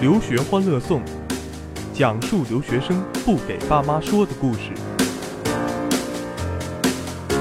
[0.00, 1.02] 留学欢乐颂，
[1.92, 4.70] 讲述留学生不给爸妈说的故事。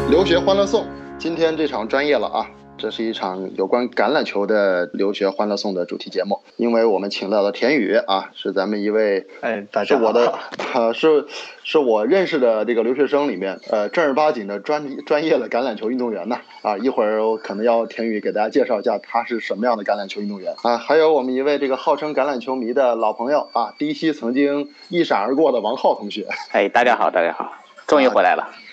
[0.10, 0.88] 留学欢乐颂，
[1.20, 2.50] 今天这场专业了啊！
[2.78, 10.34] 这是一场有关橄榄球的留学欢乐颂的主题节目，因为我们请到了田宇啊，是咱们一位，哎，大家是我的，
[10.76, 11.26] 呃， 是
[11.64, 16.38] 是我认识的这个留学生里面，呃，正儿八经的专专业的橄榄球运动员呢。
[16.62, 20.78] 啊，一会儿我可能要田宇给大家介绍一下他是什么样的橄榄球运动员啊。
[20.78, 26.28] 还有我们一位这个号称橄榄球迷的老朋友啊，第一期曾经一闪而过的王浩同学。
[26.52, 27.54] 哎，大家好，大家好，
[27.88, 28.44] 终于回来了。
[28.44, 28.67] 啊，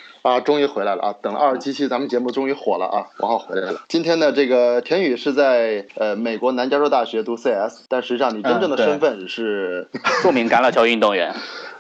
[0.45, 1.14] 终于回来了啊！
[1.20, 3.06] 等了二十七期，咱们节目终于火了啊！
[3.19, 3.83] 王浩回来了。
[3.88, 9.88] 今天呢这个田宇是在呃美国南加州大学读 CS，但实际上你真正的身份是
[10.23, 11.34] 著名橄榄球运动员。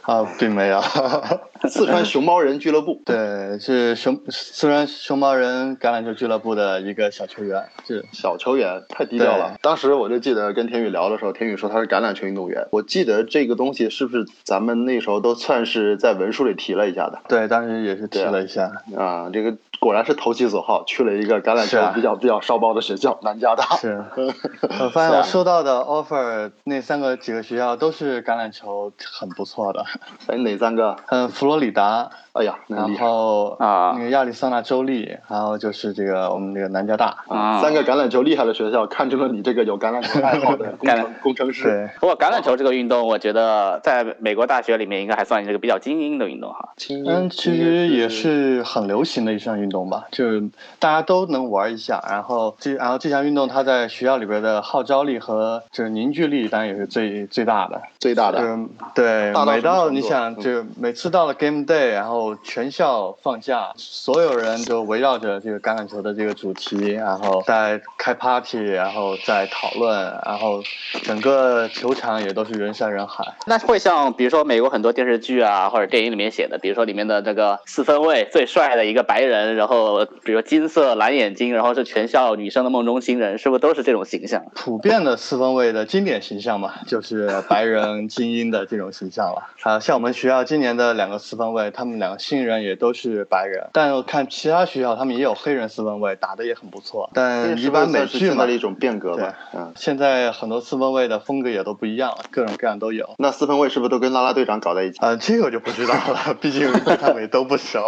[0.06, 0.80] 啊，并没有。
[1.66, 9.56] 四川熊猫人俱乐部，对，是熊四川熊猫人橄榄球俱乐部的一个小球员，是小球员，太低调了。
[9.62, 12.66] 当时我就记得跟田宇聊的时候，田宇说他是橄榄球运动员。
[12.70, 17.20] 我记得这个东西是不是咱们那时候都算是在文书里提了一下的？
[17.28, 18.70] 对，当时也是提了一下。
[18.94, 23.76] 啊，这个果然是投其所好，去了一个橄榄球比较比较烧包的学校，南加大。
[23.76, 24.02] 是，
[24.80, 29.84] 我发现我收到的 offer 那三个几个学校都是橄榄球很不错的。
[30.26, 30.96] 哎，哪三个？
[31.10, 32.08] 嗯， 佛罗里达。
[32.34, 41.88] 哎呀，然后啊，那个亚利桑那州立，然后就是这个我们这个南加大啊，三个橄榄球厉害的学校，看中了你这个有橄榄球爱好的 工程工程师。
[42.00, 46.70] 不过橄榄球这个运动，我觉得在美国大学里面应该还算一个比较精英的运动哈。
[46.76, 50.42] 精英其实也是很流行的一项运动吧，就是
[50.78, 52.02] 大家都能玩一下。
[52.08, 58.58] 然后这然后这项运动它在学校里边的号召力和就是凝聚力，当然也是最最大的，最大的。
[58.94, 62.34] 对，每到你想就每次到了 Game Day，然后。
[62.44, 70.62] 全校放假，所有人都围绕着这个橄榄球的这个主题，然后在开 party，然后在讨论，然后
[71.04, 73.24] 整个球场也都是人山人海。
[73.46, 84.44] 那会像比如说美国很多电视剧啊或者电影里面写的，比如说里面的这个四分卫最帅的一个白人，然后比如金色蓝眼睛，然后是全校女生的梦中情人，是不是都是这种形象？
[84.54, 89.48] 普遍的四分卫的经典形象嘛，就是白人精英的这种形象了。
[89.62, 97.10] 啊，像我们学校今年的两个四分卫，他们两个新人也都是白人，但看其他学校，他们也有黑人四分卫，打的也很不错。
[97.14, 99.34] 但一般美剧嘛的一种变革吧。
[99.54, 103.14] 嗯，现在很多四分卫的风格也都不一样了，各种各样都有。
[103.18, 104.98] 那四分卫是不是都跟拉拉队长搞在一起？
[104.98, 107.80] 啊，这个我就不知道了，毕竟他们也都不熟。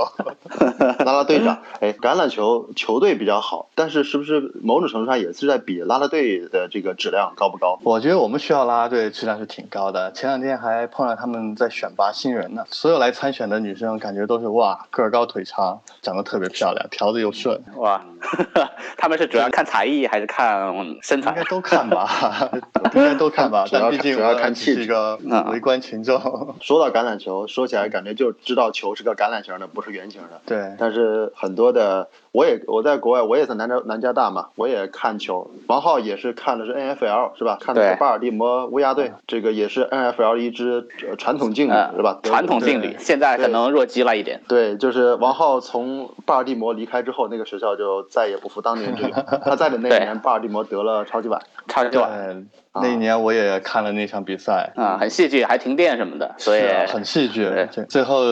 [1.05, 7.79] 拉拉队长，哎，橄榄球球队比较好，但是是不是某种程度上也是在比拉拉队的这个质量高不高？
[7.83, 10.13] 我觉得我们学校拉拉队质量是挺高的。
[10.13, 14.87] 前两天还碰到他们在选拔新人呢，所有来参选的女生感觉都是哇。
[14.91, 18.03] 个儿高腿长，长得特别漂亮，条子又顺，哇！
[18.97, 21.31] 他们是主要看才艺还是看身材？
[21.31, 22.09] 应该都看吧，
[22.95, 23.67] 应该都看吧。
[23.71, 24.85] 但毕竟主要看气质。
[24.85, 25.19] 一个
[25.51, 26.55] 围观群众。
[26.61, 30.41] 说到橄榄球，说起来感觉就知道球是个橄榄形的，不是圆形的。
[30.47, 30.75] 对。
[30.79, 35.51] 但是很多的，我也我在国外，我也在南加南加大嘛，我也看球。
[35.69, 37.57] 王浩也是看的是 N F L 是吧？
[37.59, 40.87] 看的是巴尔的摩乌鸦队，这个也是 N F L 一支
[41.17, 42.21] 传统劲旅是吧？
[42.23, 44.43] 传统劲旅，现在可能弱鸡了一点。
[44.47, 49.13] 对，就是王浩从巴尔的摩离开之后，那个学校就再也不复当年之勇。
[49.43, 51.41] 他在的那年，巴尔的摩得了超级碗。
[51.69, 57.51] 超级碗，那一年我也看了那场比赛啊，很戏剧，还停电什么的，所以很戏剧。
[57.89, 58.25] 最后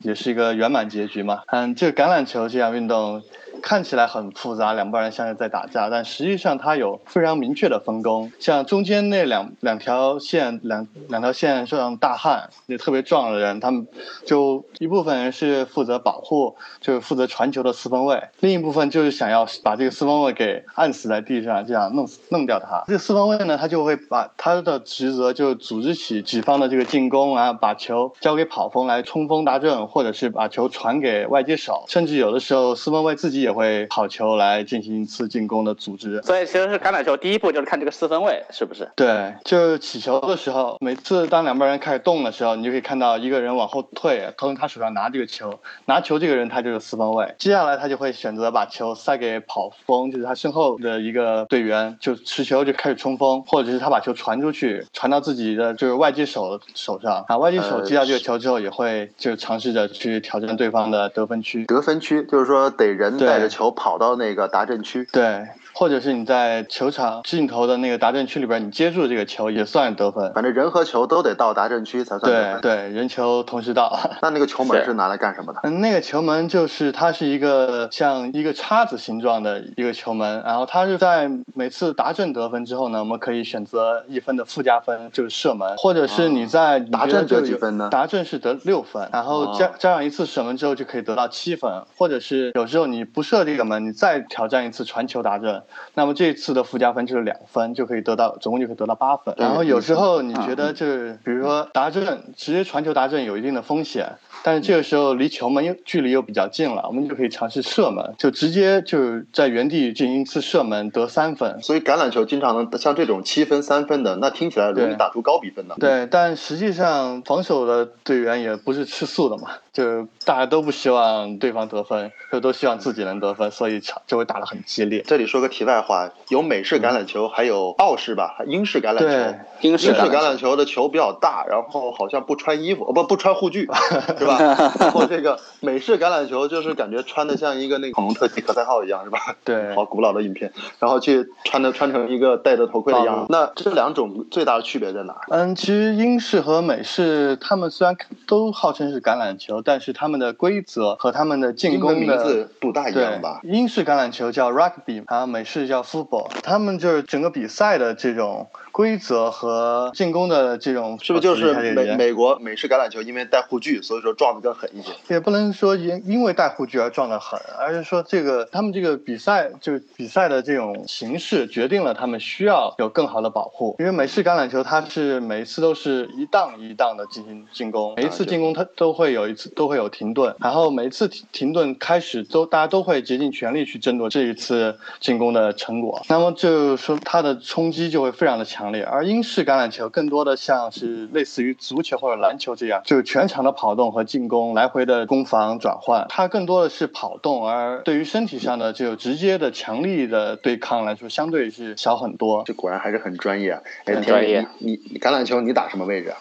[0.00, 1.42] 也是一个圆满结局嘛。
[1.46, 3.22] 嗯，这橄榄球这项运动。
[3.64, 8.30] 看起来很复杂，两帮人像是在打架，但实际上它有非常明确的分工。
[8.38, 13.86] 像中间那两两条线，两两条线上大汉，那特别壮的人，他们
[14.26, 22.84] 就一部分人是负责保护，就是负责传球的四分卫；另一部分就是想要把这个四分卫给按死在地上，这样弄弄掉他。
[22.86, 33.44] 这个四分卫呢，他就会把他的职责就组织起己方的这个进攻啊，把球交给跑锋来冲锋达阵，或者是把球传给外接手，甚至有的时候四分卫自己。
[33.44, 38.86] 也会跑球来进行一次进攻的组织，所以其实是橄榄球第一步就是看这个四分位是不是？
[38.94, 63.14] 对，就是起球的时候，每次当两边人开始动的时候，你就可以看到一个人往后退，从他手上拿这个球，拿球这个人他就是四分位，接下来他就会选择把球塞给跑锋，就是他身后的一个队员，就持球就开始冲锋，或者是他把球传出去，传到自己的就是外接手手上，啊，外接手接到这个球之后，也会就尝试着去挑战对方的得分区，得分区就是说得人。
[63.24, 70.32] 带着球跑到那个达阵区，对，或者是你在球场尽头的那个达阵区里边，你接住这个球也算得分。
[70.32, 72.60] 反正人和球都得到达阵区才算得分。
[72.60, 73.98] 对对，人球同时到。
[74.22, 75.60] 那那个球门是是拿来干什么的？
[75.64, 95.62] 嗯，那个球门就是它是一个像一个叉子形状的一个球门，然后它是在每次达阵得分之后呢，我们可以选择一分的附加分，就是射门，或者是你在你达阵得几分呢达阵是得六分，然后加哦加上一次射门之后就可以得到七分，或者是有时候你不射这个门，你再挑战一次传球达阵，
[95.94, 99.34] 那么这次的附加分就是两分，就可以得到总共就可以得到八分。
[99.38, 111.60] 然后有时候你啊觉得就是比如说达阵直接传球达阵有一定的风险，但是这个时候离球门又距离又比较近了，我们就可以尝试射门，就直接就是在原地进行一次射门得三分。
[111.62, 115.74] 所以橄榄球经常能像这种七分、三分的，那听起来容易打出高比分的。
[115.78, 125.02] 对，但实际上防守的队员也不是吃素的嘛，就大家都不希望对方得分，就都希望自己能得分，所以场就会打得很激烈。
[125.06, 129.38] 这里说个题外话，有美式橄榄球，还有澳式吧，还英式橄榄球。
[129.60, 133.68] 英式橄橄榄球的球比较大，然后好像不穿衣服，哦不不穿护具，
[134.18, 134.36] 是吧？
[134.80, 139.18] 然后这个美式橄榄球就是感觉穿的像一个那个恐龙特技可赛号一样，是吧？
[139.44, 143.26] 对好古老的影片，然后去穿的穿成一个戴着头盔的样子。
[143.30, 145.14] 那这两种最大的区别在哪？
[145.30, 147.96] 嗯，其实英式和美式，他们虽然
[148.26, 153.40] 都号称是橄榄球，但是他们的规则和他们的进攻的字不大一样吧？
[153.44, 156.28] 英式橄榄球叫 rugby，然后美是叫 football。
[156.42, 164.90] 他们就是整个比赛的这种规则和进攻的这种，是不是就是美美国美式橄榄球因为带护具，所以说撞得更狠一些？
[165.14, 173.76] 也不能说因因为带护具而撞得狠，而是说这个他们这个比赛就是比赛的这种形式决定了他们需要有更好的保护。
[173.78, 186.02] 因为美式橄榄球它是每一次都是一档一档的进行进攻，每一次进攻它都会有一次都会有停顿，然后每一次停停顿开始都大家都会竭尽全力去争夺这一次进攻的成果。
[186.08, 202.42] 那么就是说它的冲击就会非常的强烈，而英式橄榄球更多的像是类似于足球或者篮球这样，就是全场的跑动和进攻，来回的攻防转换，它更多的是跑动，而对于身体上的这种直接的强力的对抗来说，相对是小很多。
[202.46, 203.62] 这果然还是很专业啊！
[203.84, 206.16] 哎，很专业你你你橄榄球你打什么位置啊？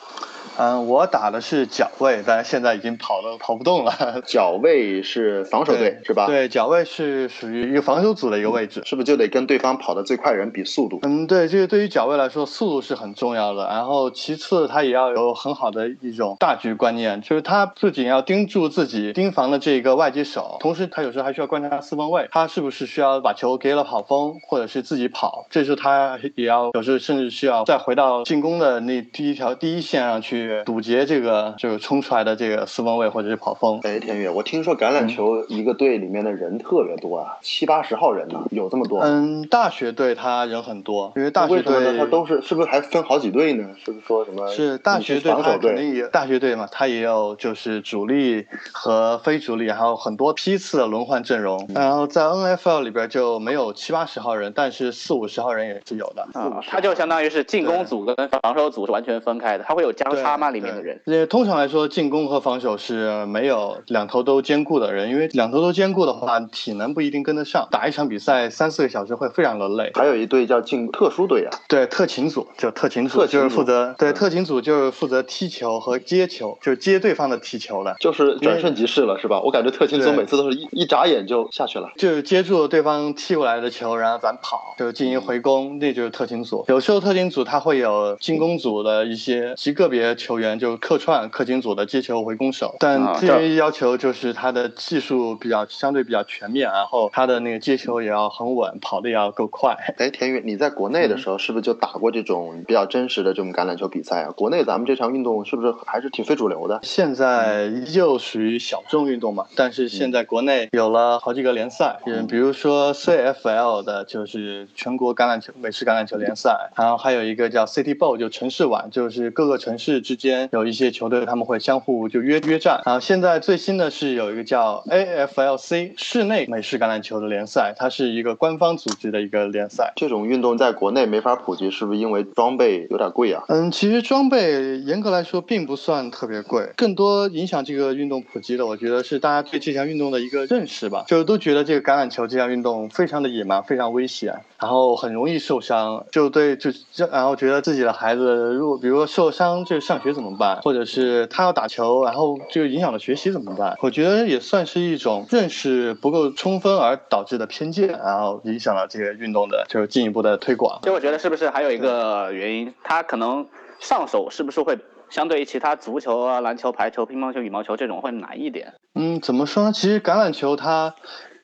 [0.57, 4.21] 嗯，我打的是脚位，但是现在已经跑的跑不动了。
[4.25, 8.81] 脚位是防守队是吧？，对，脚位是属于一个防守组的一个位置。
[8.85, 10.99] 是不是就得跟对方跑得最快人比速度？
[11.03, 13.65] 嗯，对，这个对于脚位来说，速度是很重要的。
[13.67, 25.47] 然后其次，他也要有很好的一种大局观念，就是他不仅要盯住自己盯防的这个外接手，同时他有时候还需要观察四分卫，他是不是需要把球给了跑锋，或者是自己跑。
[25.49, 33.79] 这时候他也要有时候甚至需要再回到进攻的那第一条第一线上去堵截这个就是冲出来的这个四分卫或者是跑锋。
[33.83, 38.99] 哎，天宇，我听说橄榄球一个队里面的人特别多啊，七八十号人呢，有这么多？
[39.01, 41.63] 嗯，大学队他人很多，因为大学？
[41.63, 43.69] 队他都是是不是还分好几队呢？
[43.83, 44.47] 是不是说什么？
[44.49, 45.75] 是大学队，他肯防守队？
[45.77, 51.65] 定也大学队嘛，他也有就是主力和非主力，还有很多批次的轮换阵容。
[51.73, 56.27] 然后在 NFL 里边就没有七八十号人，但是四五十号人也是有的。
[56.33, 60.49] 啊，他就相当于是进攻组跟防守组是完全分开的，他会有交叉吗？
[60.49, 61.01] 里面的人？
[61.05, 69.91] 对，呃通常来说，进攻和防守是没有两头都兼顾的人，因为两头都兼顾的话，体能不一定跟得上，打一场比赛三四个小时会非常的累。
[69.95, 77.95] 还有一队叫进特殊队啊，对，特勤组就特勤组特就是负责对嗯特勤组就是负责踢球和接球，就是接对方的踢球的。
[77.99, 79.39] 就是转瞬即逝了，是吧？
[79.41, 81.91] 我感觉特勤组每次都是一一眨眼就下去了。
[81.97, 86.63] 就是接住对方踢过来的球，然后咱跑，就是进行回攻，那就是特勤组。
[86.67, 99.75] 有时候特勤组他会有进攻组的一些极个别球员，就客串特勤组的接球回攻手，但啊这些要求就是他的技术比较相对比较全面，然后他的那个接球也要很稳，跑的也要够快。
[99.99, 104.31] 哎，田宇，你在国内的时候是不是就打过这种比较真实的这种橄榄球比赛啊？
[104.31, 106.79] 国内咱们这项运动是不是还是挺非主流的？
[106.83, 122.81] 现在依旧属于小众运动嘛，但是现在国内有了好几个联赛，嗯，比如说 CFL 的，就是全国橄榄球美式橄榄球联赛，然后还有一个叫 City Bowl，就城市碗，就是各个城市之间有一些球队他们会相互就约约战。
[122.85, 129.93] 然后现在最新的是有一个叫 AFLC 室内美式橄榄球的联赛，它是一个官方组织的一个联赛。
[129.95, 133.43] 这种运动在国内没法普及，是不是因为装备有点贵啊？
[133.47, 150.61] 嗯，其实装备严格来说并不算特别贵，更多影响这个运动普及的，我觉得是大家对这项运动的一个认识吧，就是都觉得这个橄榄球这项运动非常的野蛮，非常危险，然后很容易受伤，就对就就然后觉得自己的孩子如果比如说受伤，就上学怎么办？
[150.61, 153.77] 或者是他要打球，然后就影响了学习怎么办？
[153.81, 160.79] 我觉得也算是一种认识不够充分而导致的偏见，然后影响了这个运动的就是进一步的推广。
[160.83, 163.47] 其实我觉得是不是还有一个原因，他可能
[163.79, 164.77] 上手是不是会
[165.09, 168.73] 相对于其他足球啊、篮球、排球、乒乓球、羽毛球这种会难一点？
[168.95, 169.71] 嗯，怎么说呢？
[169.71, 170.93] 其实橄榄球它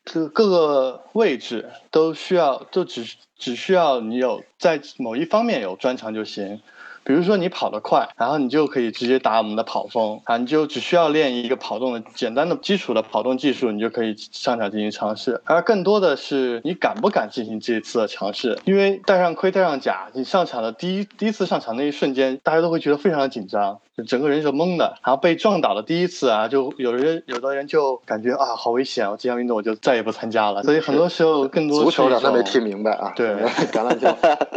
[0.04, 3.06] 这各个位置都需要，就只
[3.38, 6.62] 只需要你有在某一方面有专长就行。
[7.10, 15.42] 比如说你跑得快，然后你就可以直接打我们的跑风啊，你就只需要练一个跑动的简单的基础的跑动技术，你就可以上场进行尝试。
[15.46, 24.98] 而更多的是你敢不敢进行这一次的尝试，因为戴上盔戴上甲，你上场的第一第一次上场那一瞬间，大家都会觉得非常的紧张，整个人是懵的。
[25.04, 30.64] 然后被撞倒的第一次啊，就有人有的人就感觉啊好危险，我这项运动我就再也不参加了。
[30.64, 33.30] 所以很多时候更多足球的他没听明白啊，对
[33.72, 34.08] 橄榄球，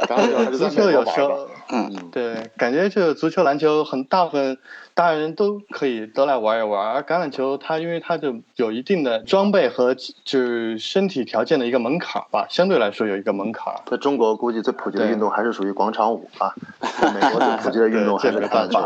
[0.07, 1.49] 橄榄球 足球有时候。
[1.75, 4.59] 嗯，对，感觉就是足球、篮球，很大部分
[4.93, 6.93] 大人都可以都来玩一玩。
[6.93, 13.73] 而橄榄球，它因为它就有一定的装备和就是身体条件的一个门槛吧，相对来说有一个门槛。
[13.91, 16.53] 在中国，估计最普及的运动还是属于广场舞啊。
[17.01, 18.81] 在美国最普及的运动 还是橄榄球。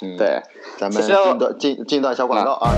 [0.00, 0.42] 嗯，对，
[0.78, 2.72] 咱们进段进进段小广告啊。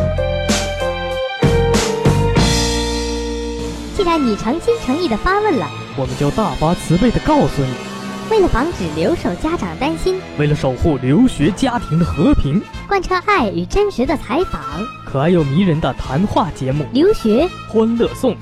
[3.96, 5.66] 既然你诚心诚意的发问了，
[5.96, 7.72] 我们就大发慈悲的告诉你，
[8.30, 14.60] 为了防止留守家长担心，为了守护留学家庭的和平，贯彻爱与真实的采访，
[15.06, 18.32] 可爱又迷人的谈话节目《留学，欢乐颂》，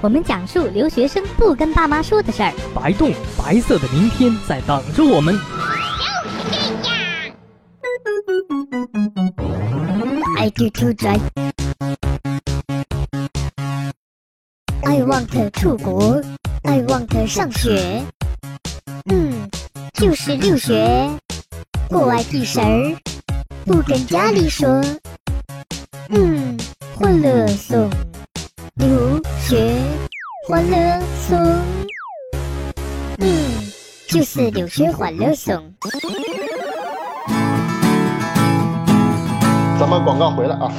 [0.00, 2.52] 我们讲述留学生不跟爸妈说的事儿。
[2.74, 5.38] 白洞白色的明天在等着我们。
[8.72, 11.20] I do to drive.
[14.82, 16.22] I want 出国。
[16.62, 18.02] I want 上学。
[19.10, 19.50] 嗯，
[19.92, 21.10] 就是留学，
[21.90, 22.96] 国外的事儿，
[23.66, 24.82] 不跟家里说。
[26.08, 26.56] 嗯，
[26.94, 27.90] 欢乐颂，
[28.76, 29.76] 留学，
[30.48, 30.98] 欢乐
[31.28, 31.38] 颂。
[33.18, 33.70] 嗯，
[34.08, 35.74] 就是留学欢乐颂。
[39.82, 40.72] 咱们广告回来啊。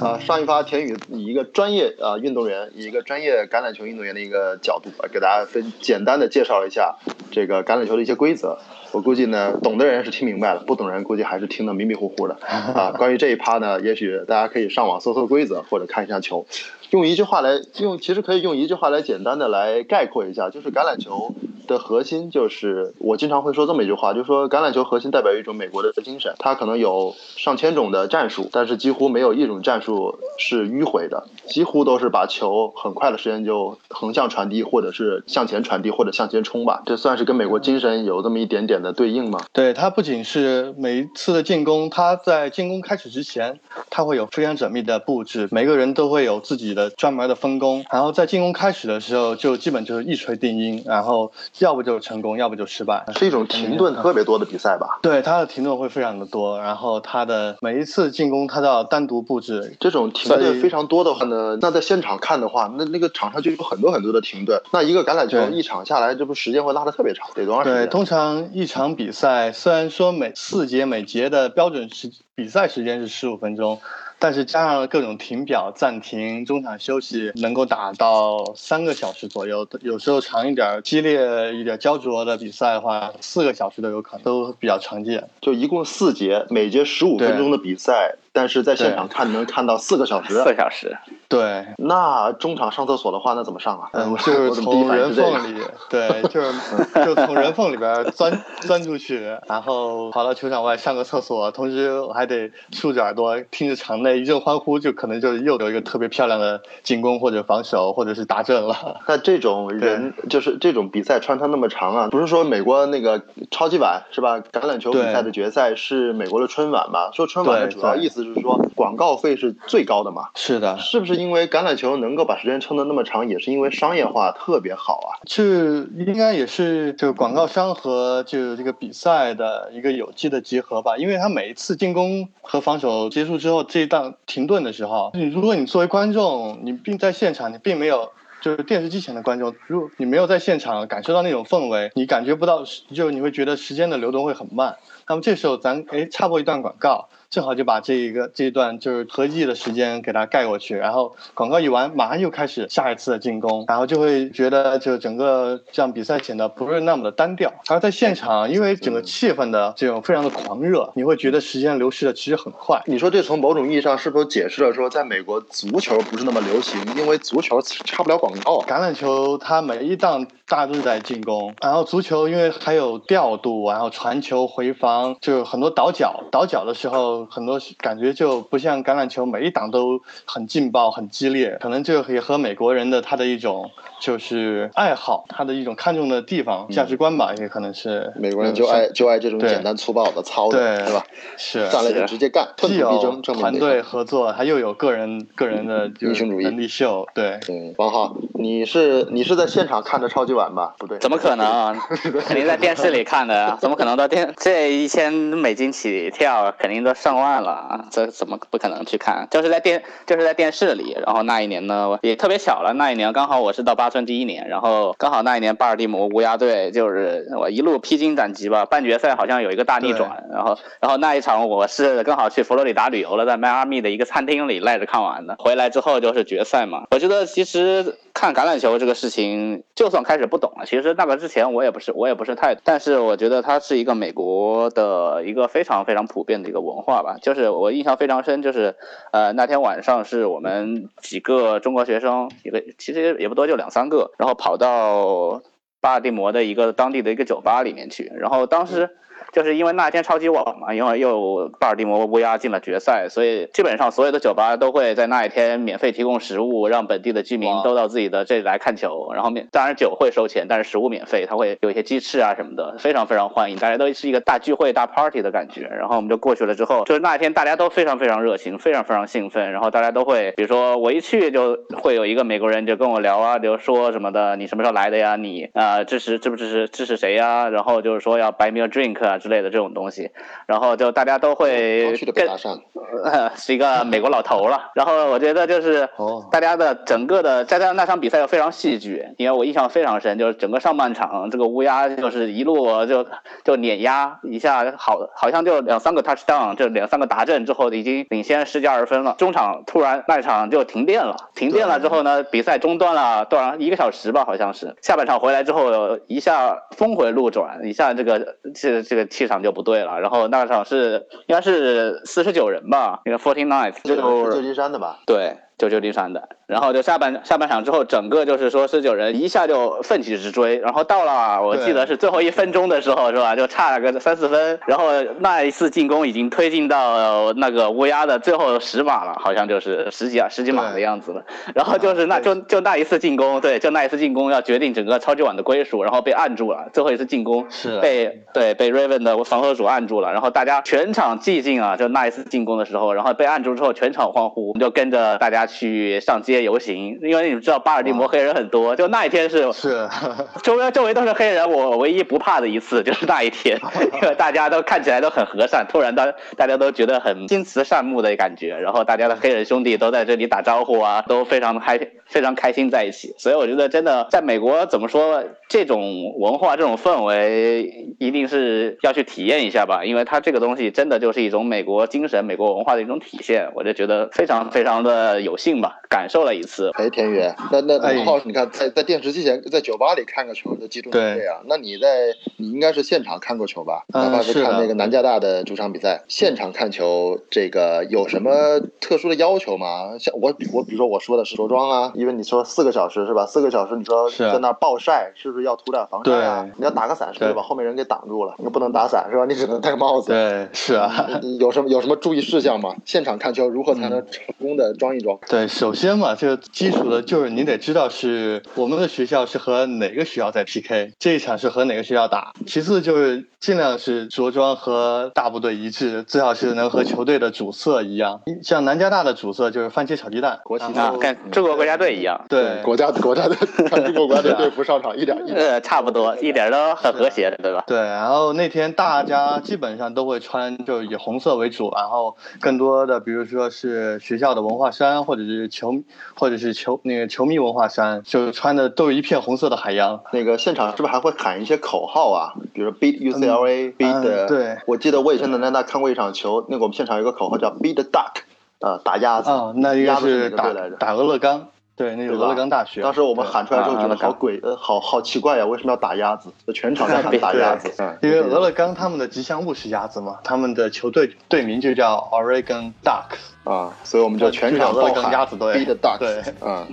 [0.00, 6.96] 啊，上一发田宇以一个专业啊运动员，以一个专业橄榄球运动员的一个角度啊，给大家分简单的介绍一下
[7.30, 8.58] 这个橄榄球的一些规则。
[8.90, 12.90] 我估计呢，懂的人是听明白了，不懂人估计还是听得迷迷糊糊的啊。
[12.98, 16.44] 关于这一趴呢，也许大家可以上网搜搜规则，或者看一下球。
[16.90, 21.32] 用一句话来用，其实可以用一句话来简单的来概括一下，就是橄榄球
[21.70, 36.82] 的核心就是我经常会说这么一句话，就是说橄榄球核心代表一种美国的精神，它可能有上千种的战术，但是几乎没有一种战术是迂回的，几乎都是把球很快的时间就横向传递，或者是向前传递，或者向前冲吧。
[36.84, 39.38] 这算是跟美国精神有这么一点点的对应吗？
[39.52, 53.04] 对它不仅是每一次的进攻，它在进攻开始之前，它会有非常缜密的布置，每个人都会有自己的专门的分工，然后在进攻开始的时候，就基本就是一锤定音，然后要不就成功，要不就失败。
[53.16, 54.98] 是一种停顿特别多的比赛吧？
[55.02, 59.76] 对他的停顿会非常的多，然后他的每一次进攻他都要单独布置。
[59.78, 64.60] 这种停顿非常多的话呢，那在现场看的话，那那个场上就有很多很多的停顿。
[64.72, 73.80] 那一个橄榄球一场下来，这不时间会拉的特别长，得多长时间对，通常一场比赛虽然说每四节每节的标准时比赛时间是十五分钟，
[74.20, 79.66] 但是加上了各种停表、暂停、中场休息，能够打到三个小时左右。
[79.80, 85.26] 有时候长一点、激烈一点、焦灼的比赛的话，四个小时都有可能，都比较常见。
[85.40, 90.44] 就一共四节，每节十五分钟的比赛，但是在现场看能看到四个小时四。
[90.44, 90.96] 个小时，
[91.28, 93.88] 对，那中场上厕所的话，那怎么上啊？
[93.92, 95.60] 嗯，就是从人缝里，
[95.90, 96.52] 对，就是
[97.04, 109.00] 就从人缝里边钻钻出去，然后跑到球场外上个厕所，同时我还得竖着耳朵听着场内一阵欢呼，就可能就又有一个特别漂亮的进攻或者防守或者是达阵了。
[109.06, 114.40] 那这种人就是这种比赛穿插那么长啊，不是说美国那个超级碗是吧？
[114.52, 117.10] 橄榄球比赛的决赛是美国的春晚嘛？
[117.12, 120.28] 说春晚的主要意思是说广告费是最高的嘛？
[120.34, 125.18] 是的，是不是因为橄榄球能够把时间撑得那么长，也是因为商业化特别好啊？
[125.26, 138.10] 这应该也是就广告商和就这个比赛的一个有机的结合吧，因为他每一次进攻和防守结束之后，这一档停顿的时候，你如果你作为观众，你并在现场，你并没有。
[138.42, 144.76] 就是电视机前的观众，如果你没有在现场感受到那种氛围，你感觉不到，就你会觉得时间的流动会很慢。
[145.06, 147.10] 那么这时候咱哎插播一段广告。
[147.30, 157.52] 正好就把这一个这一段就是合计的时间给它盖过去，然后广告一完，马上又开始下一次的进攻，然后就会觉得就整个这样比赛显得不是那么的单调。
[157.68, 162.82] 而在现场，因为整个气氛的这种非常的狂热，你会觉得时间流逝的其实很快。
[162.86, 177.19] 你说这从某种意义上是不是解释了说，在美国足球不是那么流行，因为足球插不了广告，橄榄球它每一档大家都在进攻，然后足球因为还有调度，然后传球回防，就是很多倒脚，倒脚的时候。
[177.26, 181.58] 很多感觉就不像橄榄球，每一档都很劲爆、很激烈。
[181.60, 191.04] 可能就也和美国人的他的一种就是爱好，他的一种看重的地方、价值观吧，也可能是美国人就爱就爱这种简单粗暴的操的，是吧？
[191.36, 197.06] 是上来就直接干，既有团队合作，还又有个人个人的英雄主义能力秀。
[197.14, 200.74] 对对，王浩，你是你是在现场看的超级碗吧？
[200.78, 201.76] 不对，怎么可能？
[202.26, 204.32] 肯定在电视里看的，怎么可能到电？
[204.38, 207.09] 这一千美金起跳，肯定都上。
[207.10, 207.84] 上万了啊！
[207.90, 209.26] 这怎么不可能去看？
[209.30, 210.96] 就是在电，就是在电视里。
[211.04, 212.72] 然后那一年呢，也特别巧了。
[212.74, 220.24] 那一年刚好我是到八村第一年，然后刚好那一年巴尔的摩乌鸦队就是我一路披荆斩棘吧，半决赛好像有一个大逆转。
[220.32, 225.34] 然后，然后那一场我是刚好去佛罗里达旅游了，在迈阿密的一个餐厅里赖着看完的。
[225.38, 226.84] 回来之后就是决赛嘛。
[226.92, 232.54] 我觉得其实看橄榄球这个事情，就算开始不懂了，其实那个之前我也不是，我也不是太。
[232.62, 237.02] 但是我觉得它是一个美国的一个非常非常普遍的一个文化。
[237.02, 238.76] 吧，就是我印象非常深，就是
[239.10, 245.40] 呃那天晚上是我们几个中国学生，一个其实也不多，就两三个，然后跑到
[245.80, 248.90] 巴尔的摩的一个当地的一个酒吧里面去，然后当时。
[249.32, 259.12] 就是因为那天超级网嘛，因为又巴尔的摩乌鸦进了决赛，所以基本上所有的酒吧都会在那一天免费提供食物，让本地的居民都到自己的这里来看球。
[259.14, 265.62] 然后免当然酒会收钱，但是食物免费，他会有一些鸡翅啊什么的，非常非常欢迎，大家都是一个大聚会、大 party 的感觉。
[265.62, 269.52] 然后我们就过去了之后，就是那一天大家都非常非常热情，非常非常兴奋。
[269.52, 275.16] 然后大家都会，比如说我一去就会有一个美国人就跟我聊啊，就说什么的，你什么时候来的呀？
[275.16, 277.48] 你啊支持支不支持支持谁呀？
[277.48, 279.18] 然后就是说要 buy me a drink 啊。
[279.20, 280.10] 之类的这种东西，
[280.46, 282.28] 然后就大家都会跟
[283.36, 284.70] 是一个美国老头了。
[284.74, 285.88] 然后我觉得就是
[286.32, 293.06] 大家的整个的在那那场比赛又非常戏剧，因为我印象非常深，就是整个上半场这个乌鸦就是一路就
[293.44, 299.14] 就碾压一下，好好像就两三个 touchdown，就两三个达阵之后已经领先十几二十分了。
[299.18, 304.74] 中场突然那场就停电了，停电了之后呢，比赛中断了多少一个小时吧，好像是。
[304.82, 309.09] 下半场回来之后一下峰回路转，一下这个这这个。
[309.10, 315.00] 气场就不对了，然后那场是应该是四十九人吧，那个 Forty Nine，就是旧金山的吧？
[315.04, 315.36] 对。
[315.58, 323.36] 就旧金山的，然后就下半下半场之后，整个就是说十九人一下就奋起直追，然后到了我记得是最后一分钟的时候，是吧？
[323.36, 324.86] 就差了个三四分，然后
[325.20, 331.22] 那一次进攻已经推进到那个乌鸦的最后十码了，好像就是十几十几码的样子了。
[331.54, 336.68] 然后就是那就就那一次进攻，对，就那一次进攻要决定整个超级碗的归属，然后被按住了。
[336.72, 345.46] 最后一次进攻是被对被 Raven 的防守组按住了，然后大家全场寂静啊，就那一次进攻的时候，然后被按住之后全场欢呼，我们就跟着大家。
[345.50, 349.88] 去上街游行，因为你们知道巴尔的摩黑人很多，就那一天是是
[350.42, 353.58] 周围周围都是黑人，我唯一不怕的一次 就是那一天，
[354.02, 375.36] 因为大家都看起来都很和善，突然大大家都觉得很心慈善目的感觉，然后大家的黑人兄弟都在这里打招呼啊，都非常的开非常开心在一起，所以我觉得真的在美国怎么说这种文化这种氛围一定是要去体验一下吧，因为它这个东西真的就是一种美国精神、美国文化的一种体现，我就觉得非常非常的有。
[375.40, 376.70] 幸吧，感受了一次。
[376.74, 383.84] 哎，田宇，那那王浩，你看在在电视机前，在酒吧里看个球的集中这样，那你在你应该是现场看过球吧？
[383.88, 389.96] 哪怕是看那个南加大的主场比赛，现场看球这个有什么特殊的要求吗？
[389.98, 393.26] 像我我比如说我说的是着装啊，因为你说四个小时是吧？
[393.26, 396.48] 四个小时你说在那暴晒，是不是要涂点防晒啊？
[396.56, 398.34] 你要打个伞是不是把后面人给挡住了？
[398.38, 399.24] 你不能打伞是吧？
[399.26, 400.08] 你只能戴个帽子。
[400.08, 401.08] 对，是啊。
[401.38, 402.74] 有什么有什么注意事项吗？
[402.84, 405.18] 现场看球如何才能成功的装一装？
[405.28, 412.34] 对，首先嘛，这个基础的就是你得知道是我们的学校是和哪个学校在 PK，这一场是和哪个学校打。
[412.46, 418.20] 其次就是尽量是着装和大部队一致，最好是能和球队的主色一样。
[418.42, 422.22] 像南加大的主色就是番茄炒鸡蛋，国旗啊，跟中国国家队一样。
[422.28, 423.34] 对，国家国家队，
[423.82, 427.64] 中国国家队队服上场一点一呃差不多，一点都很和谐，对吧？
[427.66, 435.72] 对，然后那天大家基本上都会穿，就是以红色为主，然后更多的比如说是学校的文化衫，或者是球，
[436.14, 440.00] 或者是球那个球迷文化衫，就穿的都是一片红色的海洋。
[440.12, 442.34] 那个现场是不是还会喊一些口号啊？
[442.52, 448.22] 比如说 Beat UCLA，Beat、嗯对我记得我以前在南大看过一场球，那个我们现场有个口号叫 Beat the Duck，
[448.60, 449.30] 呃，打鸭子。
[449.30, 450.52] 啊、那应该是是打？
[450.78, 451.48] 打俄勒冈，
[451.80, 452.82] 对，那个俄勒冈大学。
[452.82, 456.30] 当时我们喊出来之后觉得啊好鬼，呃，好好奇怪呀，为什么要打鸭子？
[456.52, 457.72] 全场在喊 打鸭子。
[457.78, 463.50] 嗯因为俄勒冈他们的吉祥物是鸭子嘛，他们的球队队名就叫 Oregon Ducks。
[463.50, 465.98] 啊，所以我们就全场勒冈鸭子队 Beat the Ducks。
[466.04, 466.66] 对嗯，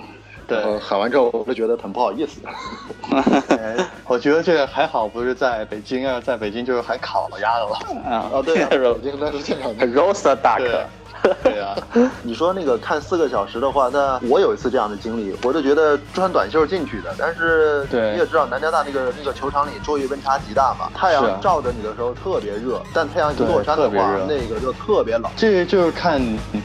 [0.46, 2.42] 对喊完之后我就觉得很不好意思。
[3.56, 8.10] 哎我觉得这个还好，不是在北京啊，在北京就是还烤鸭的了。
[8.14, 10.84] 啊哦，对北京当时现场的 roast duck，
[11.22, 11.76] 对对啊，
[12.22, 25.30] 你说那个看四个小时的话，那我有一次这样的经历，我就觉得穿短袖进去的，但是你也知道南加大那个那个球场里昼夜温差极大嘛，太阳照着你的时候特别热，但太阳一落山的话那个就特别冷。
[25.36, 26.20] 这个就是看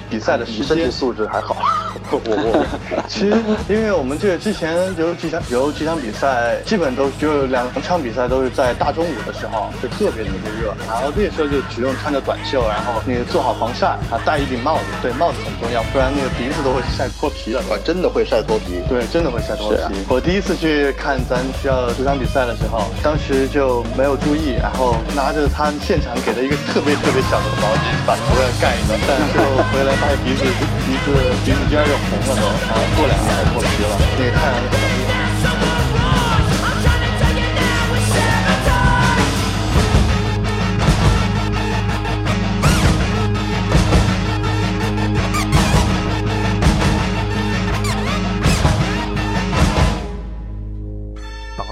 [0.09, 0.91] 比赛的时间身体。
[0.93, 1.57] 素质还好，
[2.11, 3.35] 我我其实，
[3.67, 10.71] 因为我们这个之前有几场有几场比赛，基本都就两场比赛都是在大中午的时候，就特别特别热。
[10.87, 17.63] 然后那时候就只用穿着短袖，然后那个做好防晒，啊，戴一顶帽子，对，帽子很重要，不然那个鼻子都会晒脱皮了。
[17.71, 18.83] 我真的会晒脱皮。
[18.91, 19.79] 对，真的会晒脱皮。
[19.79, 29.39] 啊我第一次去看咱学校主场比赛的时候，当时就没有注意，然后拿着他现场给的一个特别特别小的毛巾把头上盖着，但是
[29.71, 30.43] 回来发现鼻子
[30.83, 31.15] 鼻子
[31.47, 33.95] 鼻子尖儿就红了都，然后过两天才脱皮了。
[34.19, 34.55] 那个太阳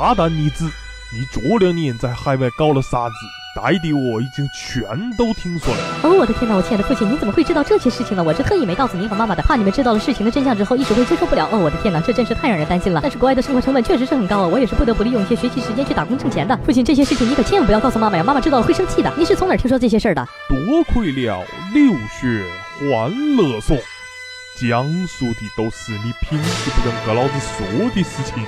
[0.01, 0.65] 大胆女子，
[1.13, 3.15] 你这两年在海外搞了啥子？
[3.55, 4.81] 带的我已经全
[5.15, 5.79] 都听说了。
[6.01, 8.23] 哦，我的天哪，我亲爱的父亲，你怎么会知道这些事情呢？
[8.23, 11.47] 我是特意没告诉您和妈妈的，怕你们知道了事情的真相之后一时会接受不了。
[11.51, 12.99] 哦，我的天哪，这真是太让人担心了。
[13.03, 16.59] 但是国外的生活成本确实是很高啊，我也是不得不利用一些学习时间去打工挣钱的。
[16.65, 19.13] 父亲，这些事情你可千万不要告诉妈妈呀，妈妈知道了会生气的。
[19.15, 20.27] 你是从哪儿听说这些事儿的？
[20.49, 22.43] 多亏了留学
[22.79, 23.77] 欢乐颂，
[24.59, 28.43] 讲述的都是你平时不跟个老子说的事情。